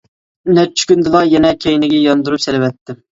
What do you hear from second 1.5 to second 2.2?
كەينىگە